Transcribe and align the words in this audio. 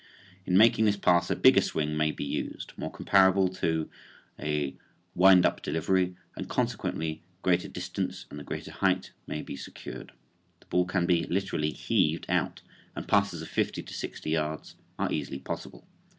In 0.47 0.57
making 0.57 0.85
this 0.85 0.97
pass 0.97 1.29
a 1.29 1.35
bigger 1.35 1.61
swing 1.61 1.95
may 1.95 2.09
be 2.09 2.23
used, 2.23 2.73
more 2.75 2.89
comparable 2.89 3.49
to 3.49 3.87
a 4.39 4.75
"wind 5.13 5.45
up" 5.45 5.61
delivery, 5.61 6.15
and 6.35 6.49
consequently 6.49 7.21
greater 7.43 7.67
distance 7.67 8.25
and 8.31 8.43
greater 8.43 8.71
height 8.71 9.11
may 9.27 9.43
be 9.43 9.55
secured. 9.55 10.11
The 10.59 10.65
ball 10.65 10.85
can 10.85 11.05
be 11.05 11.25
literally 11.25 11.69
"heaved" 11.71 12.25
out 12.29 12.63
and 12.95 13.07
passes 13.07 13.43
of 13.43 13.47
fifty 13.49 13.83
to 13.83 13.93
sixty 13.93 14.31
yards 14.31 14.75
are 14.97 15.11
easily 15.11 15.37
possible. 15.37 15.85